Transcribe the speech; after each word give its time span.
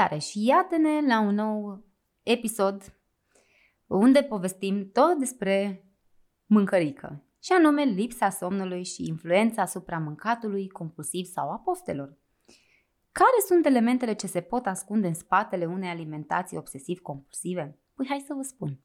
Salutare 0.00 0.20
și 0.20 0.44
iată-ne 0.46 1.06
la 1.06 1.20
un 1.20 1.34
nou 1.34 1.84
episod 2.22 2.82
unde 3.86 4.22
povestim 4.22 4.90
tot 4.92 5.18
despre 5.18 5.84
mâncărică 6.46 7.24
și 7.42 7.52
anume 7.52 7.82
lipsa 7.82 8.30
somnului 8.30 8.84
și 8.84 9.08
influența 9.08 9.62
asupra 9.62 9.98
mâncatului 9.98 10.68
compulsiv 10.68 11.24
sau 11.24 11.50
a 11.50 11.58
poftelor. 11.58 12.18
Care 13.12 13.36
sunt 13.46 13.66
elementele 13.66 14.12
ce 14.12 14.26
se 14.26 14.40
pot 14.40 14.66
ascunde 14.66 15.06
în 15.06 15.14
spatele 15.14 15.64
unei 15.64 15.88
alimentații 15.88 16.56
obsesiv-compulsive? 16.56 17.78
Păi 17.94 18.06
hai 18.08 18.24
să 18.26 18.34
vă 18.34 18.42
spun. 18.42 18.80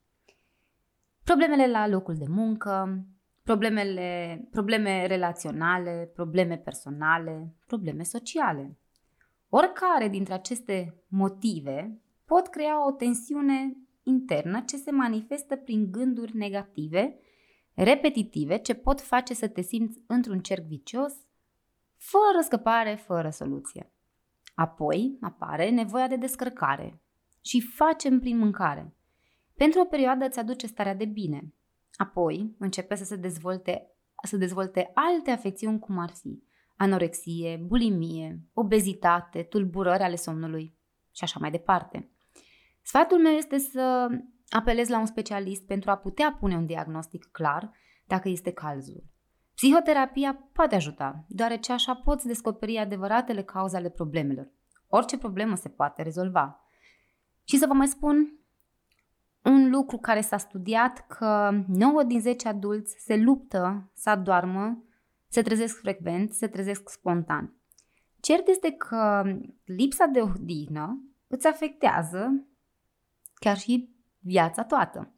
Problemele 1.23 1.67
la 1.67 1.87
locul 1.87 2.15
de 2.15 2.27
muncă, 2.27 3.05
problemele, 3.43 4.39
probleme 4.51 5.05
relaționale, 5.05 6.11
probleme 6.13 6.57
personale, 6.57 7.55
probleme 7.65 8.03
sociale. 8.03 8.77
Oricare 9.57 10.07
dintre 10.07 10.33
aceste 10.33 11.03
motive 11.07 12.01
pot 12.25 12.47
crea 12.47 12.87
o 12.87 12.91
tensiune 12.91 13.77
internă 14.03 14.61
ce 14.61 14.77
se 14.77 14.91
manifestă 14.91 15.55
prin 15.55 15.91
gânduri 15.91 16.37
negative, 16.37 17.19
repetitive, 17.73 18.57
ce 18.57 18.73
pot 18.73 19.01
face 19.01 19.33
să 19.33 19.47
te 19.47 19.61
simți 19.61 20.01
într-un 20.07 20.39
cerc 20.39 20.63
vicios, 20.63 21.13
fără 21.97 22.43
scăpare, 22.43 22.95
fără 22.95 23.29
soluție. 23.29 23.91
Apoi 24.55 25.17
apare 25.21 25.69
nevoia 25.69 26.07
de 26.07 26.15
descărcare 26.15 27.01
și 27.41 27.61
facem 27.61 28.19
prin 28.19 28.37
mâncare. 28.37 28.95
Pentru 29.53 29.79
o 29.79 29.85
perioadă 29.85 30.25
îți 30.25 30.39
aduce 30.39 30.67
starea 30.67 30.95
de 30.95 31.05
bine. 31.05 31.53
Apoi 31.93 32.55
începe 32.59 32.95
să 32.95 33.03
se 33.03 33.15
dezvolte, 33.15 33.91
să 34.23 34.37
dezvolte 34.37 34.91
alte 34.93 35.31
afecțiuni 35.31 35.79
cum 35.79 35.97
ar 35.97 36.09
fi 36.09 36.43
anorexie, 36.77 37.57
bulimie, 37.65 38.41
obezitate, 38.53 39.43
tulburări 39.43 40.03
ale 40.03 40.15
somnului 40.15 40.77
și 41.11 41.23
așa 41.23 41.39
mai 41.39 41.51
departe. 41.51 42.09
Sfatul 42.81 43.19
meu 43.21 43.31
este 43.31 43.57
să 43.57 44.07
apelezi 44.49 44.91
la 44.91 44.99
un 44.99 45.05
specialist 45.05 45.65
pentru 45.65 45.91
a 45.91 45.95
putea 45.97 46.37
pune 46.39 46.55
un 46.55 46.65
diagnostic 46.65 47.25
clar 47.31 47.71
dacă 48.05 48.29
este 48.29 48.51
cazul. 48.51 49.03
Psihoterapia 49.55 50.49
poate 50.53 50.75
ajuta, 50.75 51.25
deoarece 51.27 51.71
așa 51.71 51.95
poți 51.95 52.27
descoperi 52.27 52.77
adevăratele 52.77 53.43
cauze 53.43 53.77
ale 53.77 53.89
problemelor. 53.89 54.51
Orice 54.87 55.17
problemă 55.17 55.55
se 55.55 55.69
poate 55.69 56.01
rezolva. 56.01 56.59
Și 57.43 57.57
să 57.57 57.65
vă 57.67 57.73
mai 57.73 57.87
spun 57.87 58.39
un 59.43 59.69
lucru 59.69 59.97
care 59.97 60.21
s-a 60.21 60.37
studiat 60.37 61.07
că 61.07 61.51
9 61.67 62.03
din 62.03 62.21
10 62.21 62.47
adulți 62.47 62.95
se 62.99 63.15
luptă 63.15 63.91
să 63.93 64.09
adormă, 64.09 64.83
se 65.27 65.41
trezesc 65.41 65.79
frecvent, 65.79 66.33
se 66.33 66.47
trezesc 66.47 66.89
spontan. 66.89 67.53
Cert 68.19 68.47
este 68.47 68.71
că 68.71 69.23
lipsa 69.63 70.05
de 70.05 70.21
odihnă 70.21 71.03
îți 71.27 71.47
afectează 71.47 72.47
chiar 73.33 73.57
și 73.57 73.89
viața 74.19 74.63
toată. 74.63 75.13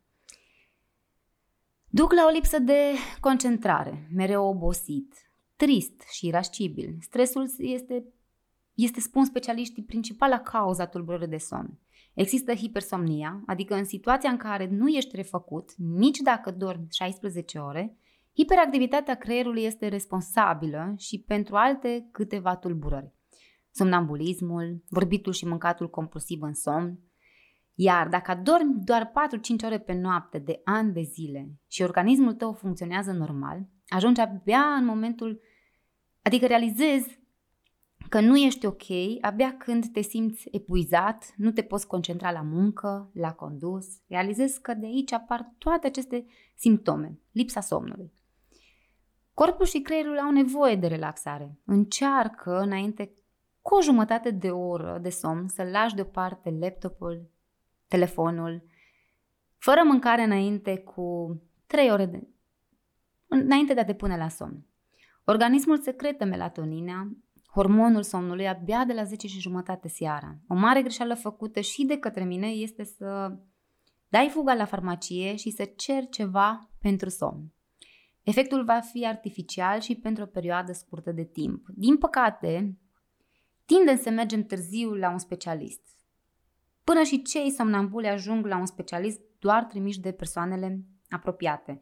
Duc 1.89 2.13
la 2.13 2.25
o 2.25 2.29
lipsă 2.29 2.59
de 2.59 2.93
concentrare, 3.19 4.07
mereu 4.13 4.47
obosit, 4.47 5.13
trist 5.55 6.01
și 6.11 6.27
irascibil. 6.27 6.97
Stresul 7.01 7.49
este, 7.57 8.05
este 8.73 8.99
spun 8.99 9.25
specialiștii, 9.25 9.83
principala 9.83 10.39
cauza 10.39 10.85
tulburării 10.85 11.27
de 11.27 11.37
somn. 11.37 11.79
Există 12.13 12.53
hipersomnia, 12.53 13.43
adică 13.45 13.75
în 13.75 13.85
situația 13.85 14.29
în 14.29 14.37
care 14.37 14.67
nu 14.67 14.87
ești 14.87 15.15
refăcut, 15.15 15.75
nici 15.75 16.17
dacă 16.17 16.51
dormi 16.51 16.87
16 16.91 17.57
ore, 17.57 17.97
hiperactivitatea 18.37 19.15
creierului 19.15 19.63
este 19.63 19.87
responsabilă 19.87 20.93
și 20.97 21.23
pentru 21.27 21.55
alte 21.55 22.07
câteva 22.11 22.55
tulburări. 22.55 23.13
Somnambulismul, 23.71 24.83
vorbitul 24.89 25.33
și 25.33 25.47
mâncatul 25.47 25.89
compulsiv 25.89 26.41
în 26.41 26.53
somn, 26.53 26.99
iar 27.73 28.07
dacă 28.07 28.31
adormi 28.31 28.75
doar 28.83 29.11
4-5 29.61 29.65
ore 29.65 29.79
pe 29.79 29.93
noapte 29.93 30.37
de 30.37 30.61
ani 30.63 30.93
de 30.93 31.01
zile 31.01 31.51
și 31.67 31.81
organismul 31.81 32.33
tău 32.33 32.53
funcționează 32.53 33.11
normal, 33.11 33.67
ajungi 33.87 34.21
abia 34.21 34.61
în 34.61 34.85
momentul, 34.85 35.41
adică 36.21 36.45
realizezi 36.45 37.19
că 38.09 38.19
nu 38.19 38.37
ești 38.37 38.65
ok 38.65 38.83
abia 39.21 39.57
când 39.57 39.85
te 39.91 40.01
simți 40.01 40.47
epuizat, 40.51 41.33
nu 41.35 41.51
te 41.51 41.61
poți 41.61 41.87
concentra 41.87 42.31
la 42.31 42.41
muncă, 42.41 43.11
la 43.13 43.33
condus, 43.33 43.87
realizezi 44.07 44.61
că 44.61 44.73
de 44.73 44.85
aici 44.85 45.11
apar 45.11 45.53
toate 45.57 45.87
aceste 45.87 46.25
simptome, 46.55 47.19
lipsa 47.31 47.61
somnului. 47.61 48.11
Corpul 49.39 49.65
și 49.65 49.81
creierul 49.81 50.19
au 50.19 50.31
nevoie 50.31 50.75
de 50.75 50.87
relaxare. 50.87 51.59
Încearcă 51.65 52.59
înainte 52.59 53.13
cu 53.61 53.75
o 53.75 53.81
jumătate 53.81 54.31
de 54.31 54.49
oră 54.49 54.99
de 55.01 55.09
somn 55.09 55.47
să 55.47 55.63
lași 55.63 55.95
deoparte 55.95 56.57
laptopul, 56.59 57.29
telefonul, 57.87 58.63
fără 59.57 59.81
mâncare 59.83 60.23
înainte 60.23 60.77
cu 60.77 61.37
3 61.67 61.91
ore 61.91 62.05
de... 62.05 62.27
înainte 63.27 63.73
de 63.73 63.79
a 63.79 63.85
te 63.85 63.93
pune 63.93 64.17
la 64.17 64.29
somn. 64.29 64.65
Organismul 65.25 65.77
secretă 65.77 66.25
melatonina, 66.25 67.11
hormonul 67.53 68.03
somnului, 68.03 68.47
abia 68.47 68.85
de 68.85 68.93
la 68.93 69.03
10 69.03 69.27
și 69.27 69.39
jumătate 69.39 69.87
seara. 69.87 70.35
O 70.47 70.55
mare 70.55 70.81
greșeală 70.81 71.15
făcută 71.15 71.59
și 71.59 71.85
de 71.85 71.97
către 71.97 72.23
mine 72.23 72.47
este 72.47 72.83
să 72.83 73.37
dai 74.07 74.29
fuga 74.29 74.53
la 74.53 74.65
farmacie 74.65 75.35
și 75.35 75.49
să 75.49 75.65
ceri 75.75 76.09
ceva 76.09 76.69
pentru 76.81 77.09
somn. 77.09 77.51
Efectul 78.27 78.63
va 78.63 78.79
fi 78.79 79.05
artificial 79.05 79.79
și 79.79 79.95
pentru 79.95 80.23
o 80.23 80.27
perioadă 80.27 80.71
scurtă 80.71 81.11
de 81.11 81.23
timp. 81.23 81.65
Din 81.75 81.97
păcate, 81.97 82.77
tindem 83.65 83.97
să 83.97 84.09
mergem 84.09 84.43
târziu 84.43 84.93
la 84.93 85.09
un 85.09 85.17
specialist. 85.17 85.81
Până 86.83 87.03
și 87.03 87.21
cei 87.21 87.51
somnambuli 87.51 88.07
ajung 88.07 88.45
la 88.45 88.57
un 88.57 88.65
specialist 88.65 89.19
doar 89.39 89.63
trimiși 89.63 89.99
de 89.99 90.11
persoanele 90.11 90.79
apropiate. 91.09 91.81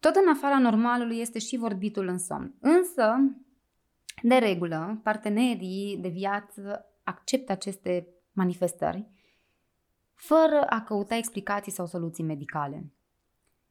Tot 0.00 0.14
în 0.14 0.28
afara 0.28 0.58
normalului 0.58 1.18
este 1.18 1.38
și 1.38 1.56
vorbitul 1.56 2.06
în 2.06 2.18
somn. 2.18 2.54
Însă, 2.60 3.14
de 4.22 4.34
regulă, 4.34 5.00
partenerii 5.02 5.98
de 6.00 6.08
viață 6.08 6.86
acceptă 7.02 7.52
aceste 7.52 8.08
manifestări 8.32 9.08
fără 10.14 10.66
a 10.68 10.82
căuta 10.82 11.16
explicații 11.16 11.72
sau 11.72 11.86
soluții 11.86 12.24
medicale. 12.24 12.92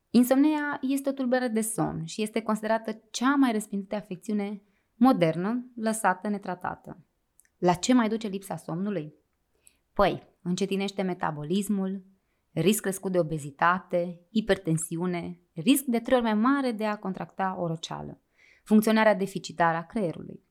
Insomnia 0.09 0.79
este 0.81 1.09
o 1.09 1.11
tulburare 1.11 1.47
de 1.47 1.61
somn 1.61 2.05
și 2.05 2.21
este 2.21 2.41
considerată 2.41 3.01
cea 3.11 3.35
mai 3.35 3.51
respindută 3.51 3.95
afecțiune 3.95 4.61
modernă 4.95 5.65
lăsată 5.75 6.27
netratată. 6.27 7.03
La 7.57 7.73
ce 7.73 7.93
mai 7.93 8.09
duce 8.09 8.27
lipsa 8.27 8.55
somnului? 8.55 9.13
Păi, 9.93 10.23
încetinește 10.41 11.01
metabolismul, 11.01 12.03
risc 12.51 12.81
crescut 12.81 13.11
de 13.11 13.19
obezitate, 13.19 14.21
hipertensiune, 14.33 15.39
risc 15.53 15.83
de 15.83 15.99
trei 15.99 16.17
ori 16.17 16.25
mai 16.25 16.33
mare 16.33 16.71
de 16.71 16.85
a 16.85 16.97
contracta 16.97 17.55
o 17.59 17.67
răceală, 17.67 18.21
funcționarea 18.63 19.15
deficitară 19.15 19.77
a 19.77 19.85
creierului. 19.85 20.43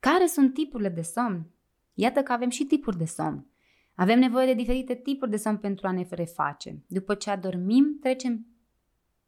Care 0.00 0.26
sunt 0.26 0.54
tipurile 0.54 0.88
de 0.88 1.02
somn? 1.02 1.50
Iată 1.94 2.22
că 2.22 2.32
avem 2.32 2.48
și 2.48 2.64
tipuri 2.64 2.96
de 2.96 3.04
somn. 3.04 3.46
Avem 3.94 4.18
nevoie 4.18 4.46
de 4.46 4.54
diferite 4.54 4.94
tipuri 4.94 5.30
de 5.30 5.36
somn 5.36 5.58
pentru 5.58 5.86
a 5.86 5.92
ne 5.92 6.06
reface. 6.10 6.82
După 6.86 7.14
ce 7.14 7.30
adormim, 7.30 7.98
trecem 8.00 8.46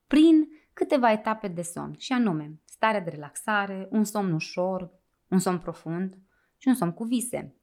prin 0.06 0.48
câteva 0.72 1.12
etape 1.12 1.48
de 1.48 1.62
somn, 1.62 1.94
și 1.98 2.12
anume 2.12 2.60
starea 2.64 3.00
de 3.00 3.10
relaxare, 3.10 3.88
un 3.90 4.04
somn 4.04 4.32
ușor, 4.32 4.90
un 5.28 5.38
somn 5.38 5.58
profund 5.58 6.18
și 6.56 6.68
un 6.68 6.74
somn 6.74 6.92
cu 6.92 7.04
vise. 7.04 7.56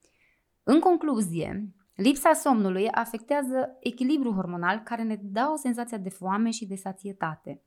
În 0.64 0.80
concluzie, 0.80 1.74
lipsa 1.96 2.34
somnului 2.34 2.90
afectează 2.90 3.78
echilibrul 3.80 4.34
hormonal 4.34 4.80
care 4.80 5.04
ne 5.04 5.20
dă 5.22 5.50
o 5.54 5.56
senzație 5.56 5.98
de 5.98 6.10
foame 6.10 6.50
și 6.50 6.66
de 6.66 6.76
sațietate. 6.76 7.62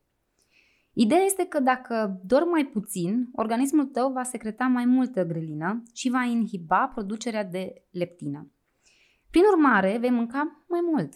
Ideea 0.92 1.20
este 1.20 1.46
că 1.46 1.60
dacă 1.60 2.20
dormi 2.24 2.50
mai 2.50 2.66
puțin, 2.66 3.28
organismul 3.32 3.84
tău 3.84 4.12
va 4.12 4.22
secreta 4.22 4.64
mai 4.64 4.84
multă 4.84 5.24
grelină 5.24 5.82
și 5.94 6.10
va 6.10 6.22
inhiba 6.22 6.88
producerea 6.88 7.44
de 7.44 7.84
leptină. 7.90 8.50
Prin 9.30 9.42
urmare, 9.52 9.98
vei 9.98 10.10
mânca 10.10 10.64
mai 10.68 10.80
mult. 10.92 11.14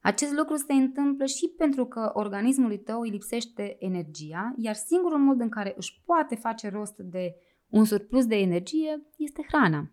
Acest 0.00 0.32
lucru 0.32 0.56
se 0.56 0.72
întâmplă 0.72 1.24
și 1.24 1.54
pentru 1.56 1.86
că 1.86 2.10
organismului 2.14 2.78
tău 2.78 3.00
îi 3.00 3.10
lipsește 3.10 3.76
energia, 3.78 4.54
iar 4.56 4.74
singurul 4.74 5.18
mod 5.18 5.40
în 5.40 5.48
care 5.48 5.74
își 5.76 6.02
poate 6.04 6.34
face 6.34 6.68
rost 6.68 6.96
de 6.96 7.34
un 7.68 7.84
surplus 7.84 8.26
de 8.26 8.36
energie 8.36 9.02
este 9.16 9.44
hrana. 9.48 9.90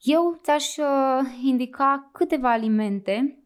Eu 0.00 0.40
ți-aș 0.42 0.76
uh, 0.76 0.84
indica 1.42 2.10
câteva 2.12 2.52
alimente 2.52 3.38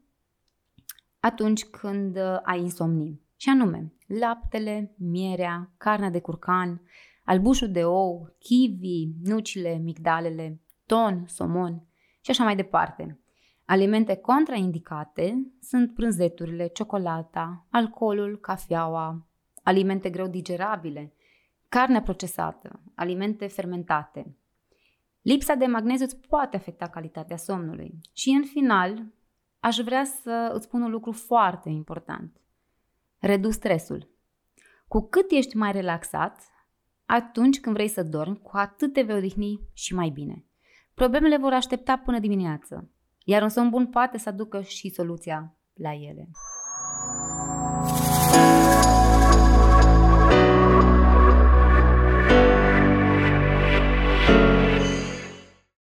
atunci 1.21 1.65
când 1.65 2.17
uh, 2.17 2.39
ai 2.43 2.61
insomnie, 2.61 3.21
și 3.37 3.49
anume 3.49 3.93
laptele, 4.07 4.95
mierea, 4.99 5.71
carnea 5.77 6.11
de 6.11 6.21
curcan, 6.21 6.83
albușul 7.25 7.71
de 7.71 7.85
ou, 7.85 8.35
kiwi, 8.39 9.13
nucile, 9.23 9.77
migdalele, 9.77 10.61
ton, 10.87 11.25
somon 11.27 11.83
și 12.21 12.31
așa 12.31 12.45
mai 12.45 12.57
departe. 12.57 13.19
Alimente 13.71 14.17
contraindicate 14.17 15.53
sunt 15.61 15.95
prânzeturile, 15.95 16.67
ciocolata, 16.67 17.67
alcoolul, 17.71 18.39
cafeaua, 18.39 19.27
alimente 19.63 20.11
greu 20.11 20.27
digerabile, 20.27 21.13
carnea 21.69 22.03
procesată, 22.03 22.81
alimente 22.95 23.47
fermentate. 23.47 24.37
Lipsa 25.23 25.55
de 25.55 25.67
magneziu 25.67 26.05
îți 26.05 26.17
poate 26.17 26.57
afecta 26.57 26.89
calitatea 26.89 27.37
somnului. 27.37 27.99
Și 28.13 28.31
în 28.31 28.45
final, 28.45 29.07
aș 29.61 29.77
vrea 29.77 30.05
să 30.05 30.51
îți 30.55 30.65
spun 30.65 30.83
un 30.83 30.91
lucru 30.91 31.13
foarte 31.13 31.69
important. 31.69 32.41
Reduc 33.19 33.53
stresul. 33.53 34.11
Cu 34.87 35.01
cât 35.01 35.31
ești 35.31 35.57
mai 35.57 35.73
relaxat, 35.73 36.41
atunci 37.07 37.61
când 37.61 37.75
vrei 37.75 37.89
să 37.89 38.03
dormi, 38.03 38.41
cu 38.43 38.51
atât 38.53 38.93
te 38.93 39.03
vei 39.03 39.17
odihni 39.17 39.61
și 39.73 39.95
mai 39.95 40.09
bine. 40.09 40.45
Problemele 40.95 41.37
vor 41.37 41.53
aștepta 41.53 41.97
până 41.97 42.19
dimineață, 42.19 42.91
iar 43.31 43.43
un 43.43 43.49
somn 43.49 43.71
bun 43.71 43.87
poate 43.87 44.19
să 44.19 44.29
aducă 44.29 44.61
și 44.61 44.89
soluția 44.91 45.57
la 45.75 45.93
ele. 45.93 46.29